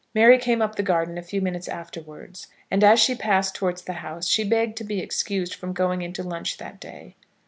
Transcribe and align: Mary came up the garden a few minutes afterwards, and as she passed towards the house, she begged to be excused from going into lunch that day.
Mary 0.15 0.39
came 0.39 0.63
up 0.63 0.77
the 0.77 0.81
garden 0.81 1.15
a 1.15 1.21
few 1.21 1.41
minutes 1.41 1.67
afterwards, 1.67 2.47
and 2.71 2.83
as 2.83 2.99
she 2.99 3.13
passed 3.13 3.53
towards 3.53 3.83
the 3.83 3.93
house, 4.01 4.27
she 4.27 4.43
begged 4.43 4.75
to 4.75 4.83
be 4.83 4.99
excused 4.99 5.53
from 5.53 5.73
going 5.73 6.01
into 6.01 6.23
lunch 6.23 6.57
that 6.57 6.79
day. 6.79 7.15